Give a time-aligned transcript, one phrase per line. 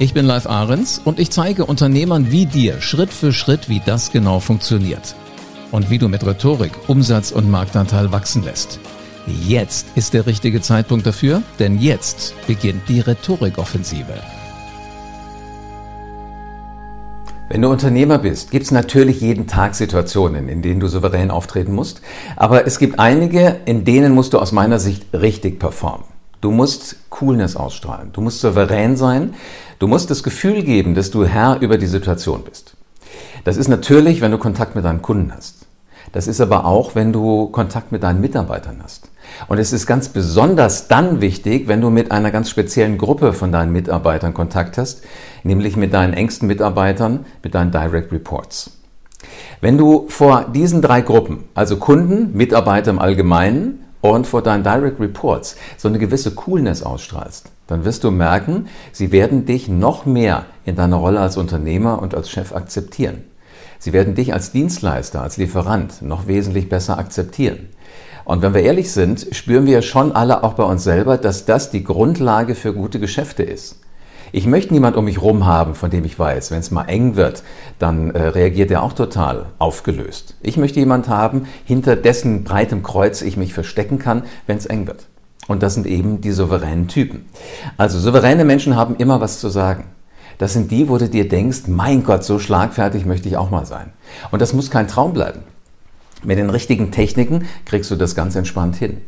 [0.00, 4.12] Ich bin Live Ahrens und ich zeige Unternehmern wie dir Schritt für Schritt, wie das
[4.12, 5.16] genau funktioniert.
[5.72, 8.78] Und wie du mit Rhetorik Umsatz und Marktanteil wachsen lässt.
[9.26, 14.14] Jetzt ist der richtige Zeitpunkt dafür, denn jetzt beginnt die Rhetorikoffensive.
[17.48, 21.74] Wenn du Unternehmer bist, gibt es natürlich jeden Tag Situationen, in denen du souverän auftreten
[21.74, 22.02] musst.
[22.36, 26.17] Aber es gibt einige, in denen musst du aus meiner Sicht richtig performen.
[26.40, 28.10] Du musst Coolness ausstrahlen.
[28.12, 29.34] Du musst souverän sein.
[29.78, 32.74] Du musst das Gefühl geben, dass du Herr über die Situation bist.
[33.44, 35.66] Das ist natürlich, wenn du Kontakt mit deinen Kunden hast.
[36.12, 39.10] Das ist aber auch, wenn du Kontakt mit deinen Mitarbeitern hast.
[39.46, 43.52] Und es ist ganz besonders dann wichtig, wenn du mit einer ganz speziellen Gruppe von
[43.52, 45.02] deinen Mitarbeitern Kontakt hast,
[45.42, 48.70] nämlich mit deinen engsten Mitarbeitern, mit deinen Direct Reports.
[49.60, 55.00] Wenn du vor diesen drei Gruppen, also Kunden, Mitarbeiter im Allgemeinen und vor deinen Direct
[55.00, 60.46] Reports so eine gewisse Coolness ausstrahlst, dann wirst du merken, sie werden dich noch mehr
[60.64, 63.24] in deiner Rolle als Unternehmer und als Chef akzeptieren.
[63.78, 67.68] Sie werden dich als Dienstleister, als Lieferant noch wesentlich besser akzeptieren.
[68.24, 71.70] Und wenn wir ehrlich sind, spüren wir schon alle auch bei uns selber, dass das
[71.70, 73.76] die Grundlage für gute Geschäfte ist.
[74.32, 77.16] Ich möchte niemand um mich rum haben, von dem ich weiß, wenn es mal eng
[77.16, 77.42] wird,
[77.78, 80.36] dann äh, reagiert er auch total aufgelöst.
[80.42, 84.86] Ich möchte jemand haben, hinter dessen breitem Kreuz ich mich verstecken kann, wenn es eng
[84.86, 85.06] wird.
[85.46, 87.24] Und das sind eben die souveränen Typen.
[87.78, 89.84] Also souveräne Menschen haben immer was zu sagen.
[90.36, 93.66] Das sind die, wo du dir denkst, mein Gott, so schlagfertig möchte ich auch mal
[93.66, 93.92] sein.
[94.30, 95.40] Und das muss kein Traum bleiben.
[96.22, 98.98] Mit den richtigen Techniken kriegst du das ganz entspannt hin.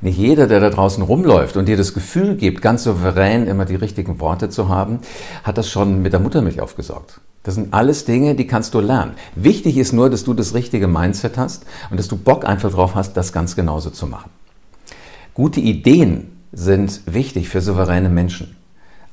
[0.00, 3.76] Nicht jeder, der da draußen rumläuft und dir das Gefühl gibt, ganz souverän immer die
[3.76, 5.00] richtigen Worte zu haben,
[5.42, 7.20] hat das schon mit der Muttermilch aufgesorgt.
[7.42, 9.12] Das sind alles Dinge, die kannst du lernen.
[9.36, 12.94] Wichtig ist nur, dass du das richtige Mindset hast und dass du Bock einfach drauf
[12.94, 14.30] hast, das ganz genauso zu machen.
[15.32, 18.56] Gute Ideen sind wichtig für souveräne Menschen.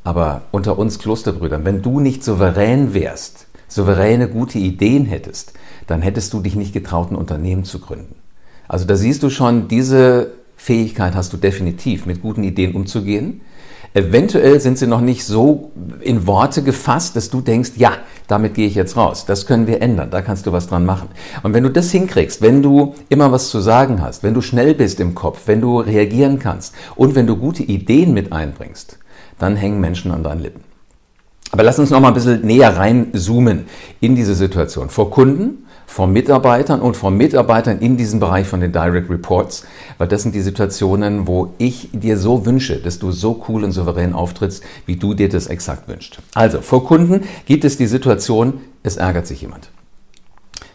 [0.03, 5.53] Aber unter uns Klosterbrüdern, wenn du nicht souverän wärst, souveräne gute Ideen hättest,
[5.88, 8.16] dann hättest du dich nicht getraut, ein Unternehmen zu gründen.
[8.67, 10.31] Also da siehst du schon, diese
[10.63, 13.41] Fähigkeit hast du definitiv, mit guten Ideen umzugehen.
[13.94, 17.97] Eventuell sind sie noch nicht so in Worte gefasst, dass du denkst, ja,
[18.29, 19.25] damit gehe ich jetzt raus.
[19.25, 21.09] Das können wir ändern, da kannst du was dran machen.
[21.44, 24.73] Und wenn du das hinkriegst, wenn du immer was zu sagen hast, wenn du schnell
[24.73, 29.00] bist im Kopf, wenn du reagieren kannst und wenn du gute Ideen mit einbringst,
[29.40, 30.72] dann hängen Menschen an deinen Lippen.
[31.53, 33.66] Aber lass uns noch mal ein bisschen näher reinzoomen
[34.00, 34.90] in diese Situation.
[34.90, 39.64] Vor Kunden von Mitarbeitern und von Mitarbeitern in diesem Bereich von den Direct Reports,
[40.00, 43.72] weil das sind die Situationen, wo ich dir so wünsche, dass du so cool und
[43.72, 46.18] souverän auftrittst, wie du dir das exakt wünschst.
[46.34, 49.70] Also, vor Kunden gibt es die Situation, es ärgert sich jemand.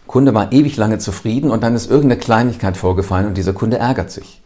[0.06, 4.12] Kunde war ewig lange zufrieden und dann ist irgendeine Kleinigkeit vorgefallen und dieser Kunde ärgert
[4.12, 4.42] sich.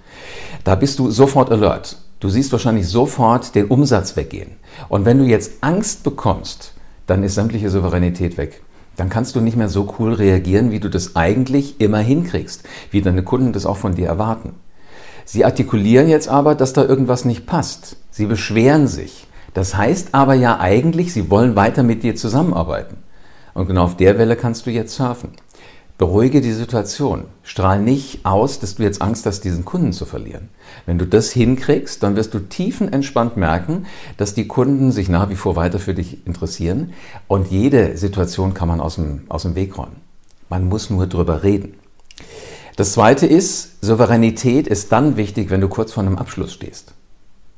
[0.64, 1.98] Da bist du sofort alert.
[2.22, 4.52] Du siehst wahrscheinlich sofort den Umsatz weggehen.
[4.88, 6.72] Und wenn du jetzt Angst bekommst,
[7.06, 8.62] dann ist sämtliche Souveränität weg
[8.96, 13.00] dann kannst du nicht mehr so cool reagieren, wie du das eigentlich immer hinkriegst, wie
[13.00, 14.54] deine Kunden das auch von dir erwarten.
[15.24, 17.96] Sie artikulieren jetzt aber, dass da irgendwas nicht passt.
[18.10, 19.26] Sie beschweren sich.
[19.54, 22.98] Das heißt aber ja eigentlich, sie wollen weiter mit dir zusammenarbeiten.
[23.54, 25.30] Und genau auf der Welle kannst du jetzt surfen.
[26.02, 27.26] Beruhige die Situation.
[27.44, 30.48] Strahl nicht aus, dass du jetzt Angst hast, diesen Kunden zu verlieren.
[30.84, 33.86] Wenn du das hinkriegst, dann wirst du tiefenentspannt merken,
[34.16, 36.92] dass die Kunden sich nach wie vor weiter für dich interessieren.
[37.28, 39.94] Und jede Situation kann man aus dem, aus dem Weg räumen.
[40.48, 41.74] Man muss nur drüber reden.
[42.74, 46.94] Das zweite ist, Souveränität ist dann wichtig, wenn du kurz vor einem Abschluss stehst.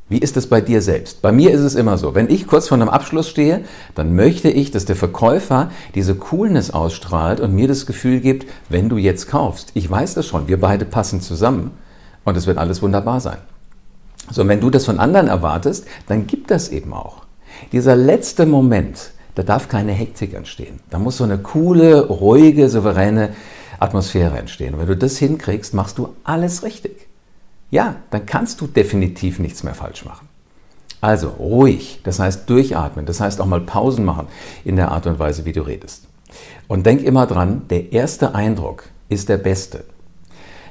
[0.06, 1.22] Wie ist es bei dir selbst?
[1.22, 3.64] Bei mir ist es immer so, wenn ich kurz vor einem Abschluss stehe,
[3.94, 8.90] dann möchte ich, dass der Verkäufer diese Coolness ausstrahlt und mir das Gefühl gibt, wenn
[8.90, 11.70] du jetzt kaufst, ich weiß das schon, wir beide passen zusammen
[12.24, 13.38] und es wird alles wunderbar sein.
[14.30, 17.22] So, und wenn du das von anderen erwartest, dann gibt das eben auch.
[17.72, 20.80] Dieser letzte Moment, da darf keine Hektik entstehen.
[20.90, 23.30] Da muss so eine coole, ruhige, souveräne
[23.80, 24.74] Atmosphäre entstehen.
[24.74, 27.03] Und wenn du das hinkriegst, machst du alles richtig
[27.70, 30.28] ja, dann kannst du definitiv nichts mehr falsch machen.
[31.00, 34.28] Also ruhig, das heißt durchatmen, das heißt auch mal Pausen machen
[34.64, 36.06] in der Art und Weise, wie du redest.
[36.66, 39.84] Und denk immer dran, der erste Eindruck ist der beste.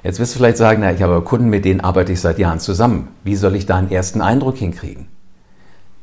[0.04, 2.60] Jetzt wirst du vielleicht sagen, na, ich habe Kunden, mit denen arbeite ich seit Jahren
[2.60, 3.10] zusammen.
[3.24, 5.08] Wie soll ich da einen ersten Eindruck hinkriegen?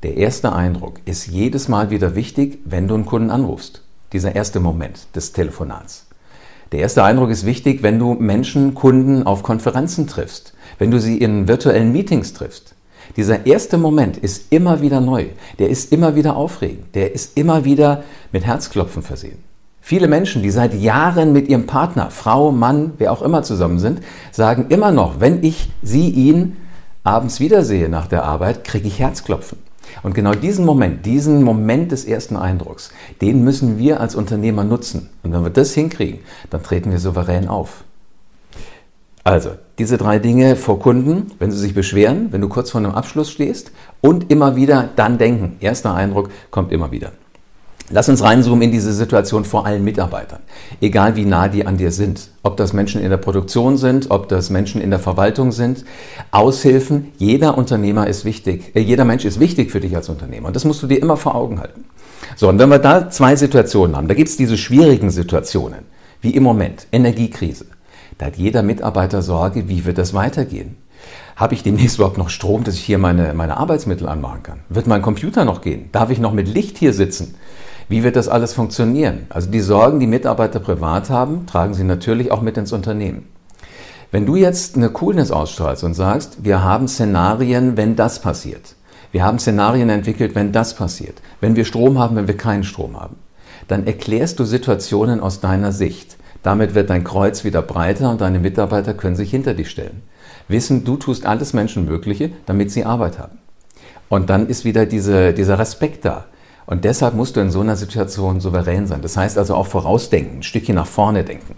[0.03, 3.83] Der erste Eindruck ist jedes Mal wieder wichtig, wenn du einen Kunden anrufst.
[4.13, 6.07] Dieser erste Moment des Telefonats.
[6.73, 11.19] Der erste Eindruck ist wichtig, wenn du Menschen, Kunden auf Konferenzen triffst, wenn du sie
[11.19, 12.75] in virtuellen Meetings triffst.
[13.17, 15.27] Dieser erste Moment ist immer wieder neu,
[15.59, 19.39] der ist immer wieder aufregend, der ist immer wieder mit Herzklopfen versehen.
[19.81, 24.01] Viele Menschen, die seit Jahren mit ihrem Partner, Frau, Mann, wer auch immer zusammen sind,
[24.31, 26.57] sagen immer noch, wenn ich sie, ihn
[27.03, 29.59] abends wiedersehe nach der Arbeit, kriege ich Herzklopfen.
[30.03, 32.91] Und genau diesen Moment, diesen Moment des ersten Eindrucks,
[33.21, 35.11] den müssen wir als Unternehmer nutzen.
[35.23, 36.21] Und wenn wir das hinkriegen,
[36.51, 37.85] dann treten wir souverän auf.
[39.23, 42.93] Also, diese drei Dinge vor Kunden, wenn sie sich beschweren, wenn du kurz vor einem
[42.93, 43.71] Abschluss stehst
[44.01, 45.57] und immer wieder dann denken.
[45.61, 47.13] Erster Eindruck kommt immer wieder.
[47.93, 50.39] Lass uns reinzoomen in diese Situation vor allen Mitarbeitern,
[50.81, 52.31] egal wie nah die an dir sind.
[52.45, 55.85] Ob das Menschen in der Produktion sind, ob das Menschen in der Verwaltung sind,
[56.31, 57.09] Aushilfen.
[57.19, 60.47] Jeder Unternehmer ist wichtig, äh, jeder Mensch ist wichtig für dich als Unternehmer.
[60.47, 61.85] Und das musst du dir immer vor Augen halten.
[62.37, 65.81] So, und wenn wir da zwei Situationen haben, da gibt es diese schwierigen Situationen,
[66.21, 67.67] wie im Moment, Energiekrise.
[68.19, 70.77] Da hat jeder Mitarbeiter Sorge, wie wird das weitergehen?
[71.35, 74.61] Habe ich demnächst überhaupt noch Strom, dass ich hier meine, meine Arbeitsmittel anmachen kann?
[74.69, 75.89] Wird mein Computer noch gehen?
[75.91, 77.35] Darf ich noch mit Licht hier sitzen?
[77.91, 79.27] Wie wird das alles funktionieren?
[79.31, 83.27] Also die Sorgen, die Mitarbeiter privat haben, tragen sie natürlich auch mit ins Unternehmen.
[84.13, 88.77] Wenn du jetzt eine Coolness ausstrahlst und sagst, wir haben Szenarien, wenn das passiert.
[89.11, 91.21] Wir haben Szenarien entwickelt, wenn das passiert.
[91.41, 93.17] Wenn wir Strom haben, wenn wir keinen Strom haben.
[93.67, 96.17] Dann erklärst du Situationen aus deiner Sicht.
[96.45, 100.03] Damit wird dein Kreuz wieder breiter und deine Mitarbeiter können sich hinter dich stellen.
[100.47, 103.39] Wissen, du tust alles Menschenmögliche, damit sie Arbeit haben.
[104.09, 106.27] Und dann ist wieder diese, dieser Respekt da.
[106.71, 109.03] Und deshalb musst du in so einer Situation souverän sein.
[109.03, 111.57] Das heißt also auch vorausdenken, ein Stückchen nach vorne denken.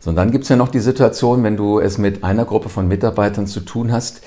[0.00, 2.68] So, und dann gibt es ja noch die Situation, wenn du es mit einer Gruppe
[2.68, 4.22] von Mitarbeitern zu tun hast,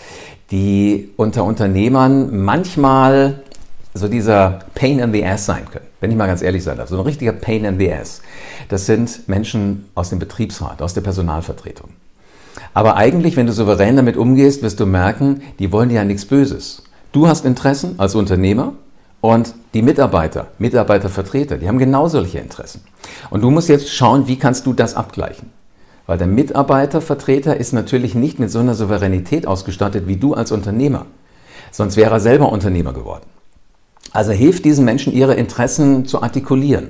[0.50, 3.42] die unter Unternehmern manchmal
[3.94, 6.88] so dieser Pain in the Ass sein können, wenn ich mal ganz ehrlich sein darf.
[6.88, 8.22] So ein richtiger Pain in the Ass.
[8.70, 11.90] Das sind Menschen aus dem Betriebsrat, aus der Personalvertretung.
[12.74, 16.24] Aber eigentlich, wenn du souverän damit umgehst, wirst du merken, die wollen dir ja nichts
[16.24, 16.84] Böses.
[17.12, 18.74] Du hast Interessen als Unternehmer
[19.24, 22.82] und die Mitarbeiter, Mitarbeitervertreter, die haben genau solche Interessen.
[23.30, 25.50] Und du musst jetzt schauen, wie kannst du das abgleichen?
[26.08, 31.06] Weil der Mitarbeitervertreter ist natürlich nicht mit so einer Souveränität ausgestattet wie du als Unternehmer.
[31.72, 33.24] Sonst wäre er selber Unternehmer geworden.
[34.12, 36.90] Also hilf diesen Menschen, ihre Interessen zu artikulieren.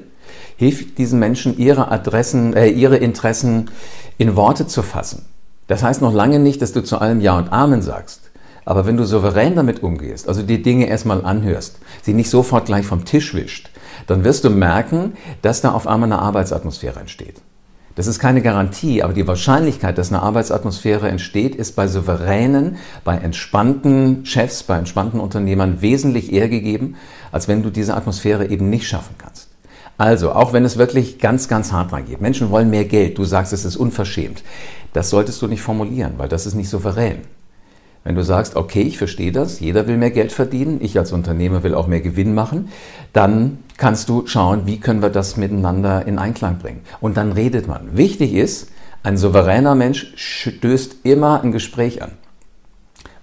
[0.57, 3.69] Hilf diesen Menschen, ihre, Adressen, äh, ihre Interessen
[4.17, 5.23] in Worte zu fassen.
[5.67, 8.22] Das heißt noch lange nicht, dass du zu allem Ja und Amen sagst.
[8.65, 12.85] Aber wenn du souverän damit umgehst, also die Dinge erstmal anhörst, sie nicht sofort gleich
[12.85, 13.69] vom Tisch wischt,
[14.07, 17.41] dann wirst du merken, dass da auf einmal eine Arbeitsatmosphäre entsteht.
[17.95, 23.17] Das ist keine Garantie, aber die Wahrscheinlichkeit, dass eine Arbeitsatmosphäre entsteht, ist bei souveränen, bei
[23.17, 26.95] entspannten Chefs, bei entspannten Unternehmern wesentlich eher gegeben,
[27.31, 29.49] als wenn du diese Atmosphäre eben nicht schaffen kannst.
[29.99, 32.19] Also, auch wenn es wirklich ganz, ganz hart reingeht.
[32.19, 33.19] Menschen wollen mehr Geld.
[33.19, 34.43] Du sagst, es ist unverschämt.
[34.91, 37.21] Das solltest du nicht formulieren, weil das ist nicht souverän.
[38.03, 41.63] Wenn du sagst, okay, ich verstehe das, jeder will mehr Geld verdienen, ich als Unternehmer
[41.63, 42.69] will auch mehr Gewinn machen,
[43.13, 46.81] dann kannst du schauen, wie können wir das miteinander in Einklang bringen.
[46.99, 47.95] Und dann redet man.
[47.95, 48.69] Wichtig ist,
[49.03, 52.11] ein souveräner Mensch stößt immer ein Gespräch an.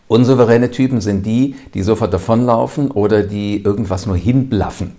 [0.09, 4.97] Unsouveräne Typen sind die, die sofort davonlaufen oder die irgendwas nur hinblaffen.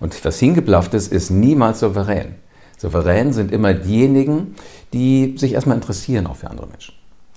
[0.00, 2.36] Und was hingeblafft ist, ist niemals souverän.
[2.78, 4.54] Souverän sind immer diejenigen,
[4.92, 6.94] die sich erstmal interessieren auch für andere Menschen.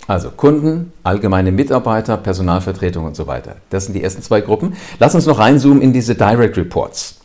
[0.08, 3.58] Also Kunden, allgemeine Mitarbeiter, Personalvertretung und so weiter.
[3.70, 4.74] Das sind die ersten zwei Gruppen.
[5.00, 7.20] Lass uns noch reinzoomen in diese Direct Reports.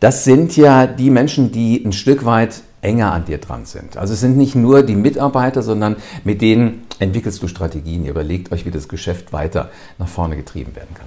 [0.00, 3.96] Das sind ja die Menschen, die ein Stück weit enger an dir dran sind.
[3.96, 8.04] Also es sind nicht nur die Mitarbeiter, sondern mit denen entwickelst du Strategien.
[8.04, 11.06] Ihr überlegt euch, wie das Geschäft weiter nach vorne getrieben werden kann.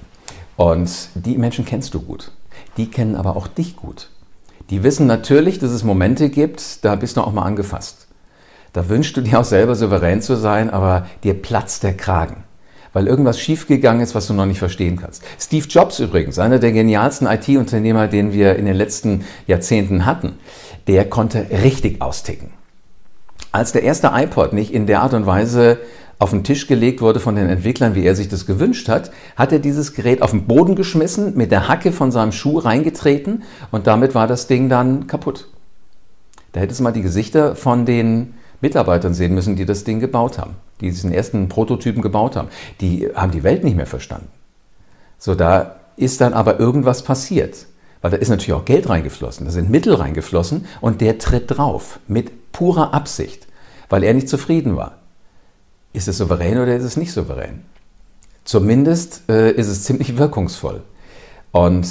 [0.56, 2.32] Und die Menschen kennst du gut.
[2.76, 4.10] Die kennen aber auch dich gut.
[4.70, 8.07] Die wissen natürlich, dass es Momente gibt, da bist du auch mal angefasst.
[8.72, 12.44] Da wünschst du dir auch selber souverän zu sein, aber dir platzt der Kragen,
[12.92, 15.22] weil irgendwas schiefgegangen ist, was du noch nicht verstehen kannst.
[15.38, 20.34] Steve Jobs übrigens, einer der genialsten IT-Unternehmer, den wir in den letzten Jahrzehnten hatten,
[20.86, 22.50] der konnte richtig austicken.
[23.52, 25.78] Als der erste iPod nicht in der Art und Weise
[26.18, 29.52] auf den Tisch gelegt wurde von den Entwicklern, wie er sich das gewünscht hat, hat
[29.52, 33.86] er dieses Gerät auf den Boden geschmissen, mit der Hacke von seinem Schuh reingetreten und
[33.86, 35.48] damit war das Ding dann kaputt.
[36.52, 40.38] Da hättest du mal die Gesichter von den Mitarbeitern sehen müssen, die das Ding gebaut
[40.38, 42.48] haben, die diesen ersten Prototypen gebaut haben.
[42.80, 44.28] Die haben die Welt nicht mehr verstanden.
[45.18, 47.66] So, da ist dann aber irgendwas passiert.
[48.00, 51.98] Weil da ist natürlich auch Geld reingeflossen, da sind Mittel reingeflossen und der tritt drauf
[52.06, 53.48] mit purer Absicht,
[53.88, 54.98] weil er nicht zufrieden war.
[55.92, 57.64] Ist es souverän oder ist es nicht souverän?
[58.44, 60.82] Zumindest äh, ist es ziemlich wirkungsvoll.
[61.50, 61.88] Und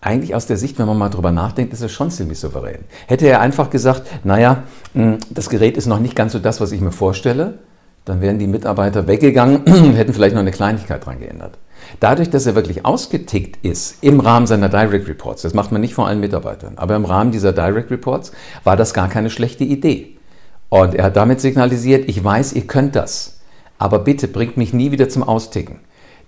[0.00, 2.84] eigentlich aus der Sicht, wenn man mal drüber nachdenkt, ist es schon ziemlich souverän.
[3.06, 4.62] Hätte er einfach gesagt, naja,
[4.94, 7.58] hm, das Gerät ist noch nicht ganz so das, was ich mir vorstelle,
[8.06, 11.58] dann wären die Mitarbeiter weggegangen und hätten vielleicht noch eine Kleinigkeit dran geändert.
[11.98, 15.94] Dadurch, dass er wirklich ausgetickt ist im Rahmen seiner Direct Reports, das macht man nicht
[15.94, 18.32] vor allen Mitarbeitern, aber im Rahmen dieser Direct Reports
[18.64, 20.16] war das gar keine schlechte Idee.
[20.68, 23.40] Und er hat damit signalisiert, ich weiß, ihr könnt das,
[23.78, 25.80] aber bitte bringt mich nie wieder zum Austicken.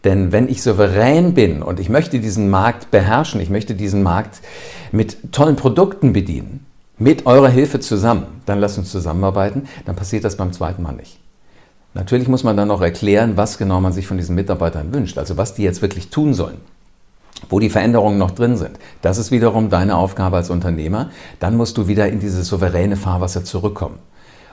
[0.05, 4.41] Denn wenn ich souverän bin und ich möchte diesen Markt beherrschen, ich möchte diesen Markt
[4.91, 6.67] mit tollen Produkten bedienen,
[6.99, 11.19] mit eurer Hilfe zusammen, dann lasst uns zusammenarbeiten, dann passiert das beim zweiten Mal nicht.
[11.95, 15.37] Natürlich muss man dann noch erklären, was genau man sich von diesen Mitarbeitern wünscht, also
[15.37, 16.57] was die jetzt wirklich tun sollen,
[17.51, 18.79] wo die Veränderungen noch drin sind.
[19.03, 21.11] Das ist wiederum deine Aufgabe als Unternehmer.
[21.39, 23.99] Dann musst du wieder in dieses souveräne Fahrwasser zurückkommen.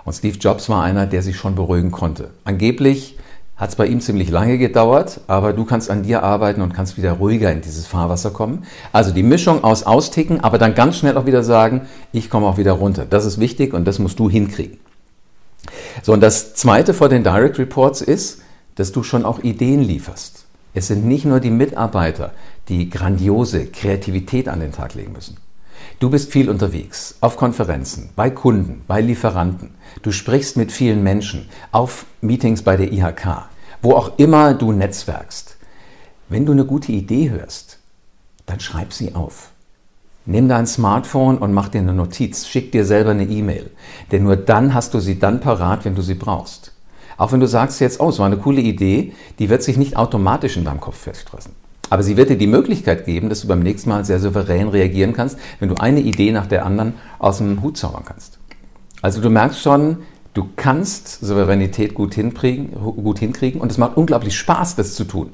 [0.03, 2.29] Und Steve Jobs war einer, der sich schon beruhigen konnte.
[2.44, 3.18] Angeblich
[3.60, 6.98] hat es bei ihm ziemlich lange gedauert, aber du kannst an dir arbeiten und kannst
[6.98, 8.63] wieder ruhiger in dieses Fahrwasser kommen.
[8.94, 11.82] Also die Mischung aus Austicken, aber dann ganz schnell auch wieder sagen,
[12.13, 13.06] ich komme auch wieder runter.
[13.08, 14.80] Das ist wichtig und das musst du hinkriegen.
[16.04, 18.42] So, und das Zweite vor den Direct Reports ist,
[18.75, 20.46] dass du schon auch Ideen lieferst.
[20.74, 22.32] Es sind nicht nur die Mitarbeiter,
[22.70, 25.36] die grandiose Kreativität an den Tag legen müssen.
[26.00, 29.72] Du bist viel unterwegs, auf Konferenzen, bei Kunden, bei Lieferanten.
[30.01, 33.49] Du sprichst mit vielen Menschen, auf Meetings bei der IHK,
[33.82, 35.58] wo auch immer du netzwerkst.
[36.28, 37.80] Wenn du eine gute Idee hörst,
[38.46, 39.52] dann schreib sie auf.
[40.26, 43.72] Nimm dein Smartphone und mach dir eine Notiz, schick dir selber eine E-Mail.
[44.12, 46.74] Denn nur dann hast du sie dann parat, wenn du sie brauchst.
[47.18, 49.98] Auch wenn du sagst jetzt, oh, es war eine coole Idee, die wird sich nicht
[49.98, 51.54] automatisch in deinem Kopf festfressen.
[51.90, 55.14] Aber sie wird dir die Möglichkeit geben, dass du beim nächsten Mal sehr souverän reagieren
[55.14, 58.38] kannst, wenn du eine Idee nach der anderen aus dem Hut zaubern kannst.
[59.02, 59.98] Also du merkst schon,
[60.34, 65.34] du kannst Souveränität gut hinkriegen, gut hinkriegen und es macht unglaublich Spaß, das zu tun.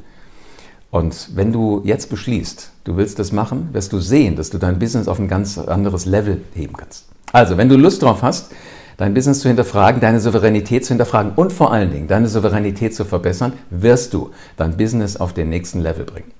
[0.91, 4.79] Und wenn du jetzt beschließt, du willst das machen, wirst du sehen, dass du dein
[4.79, 7.07] Business auf ein ganz anderes Level heben kannst.
[7.33, 8.51] Also, wenn du Lust drauf hast,
[8.95, 13.03] dein Business zu hinterfragen, deine Souveränität zu hinterfragen und vor allen Dingen deine Souveränität zu
[13.03, 16.31] verbessern, wirst du dein Business auf den nächsten Level bringen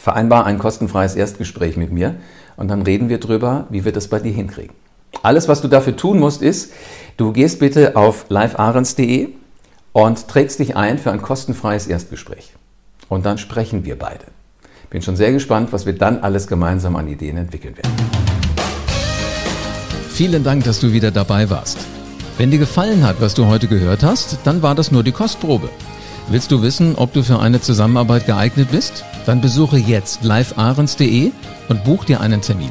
[0.00, 2.16] vereinbar ein kostenfreies Erstgespräch mit mir
[2.56, 4.74] und dann reden wir drüber, wie wir das bei dir hinkriegen.
[5.22, 6.72] Alles, was du dafür tun musst, ist,
[7.16, 9.28] du gehst bitte auf livearens.de
[9.92, 12.54] und trägst dich ein für ein kostenfreies Erstgespräch.
[13.08, 14.24] Und dann sprechen wir beide.
[14.88, 17.92] Bin schon sehr gespannt, was wir dann alles gemeinsam an Ideen entwickeln werden.
[20.10, 21.78] Vielen Dank, dass du wieder dabei warst.
[22.38, 25.68] Wenn dir gefallen hat, was du heute gehört hast, dann war das nur die Kostprobe.
[26.28, 29.04] Willst du wissen, ob du für eine Zusammenarbeit geeignet bist?
[29.26, 31.32] Dann besuche jetzt livearens.de
[31.68, 32.70] und buch dir einen Termin.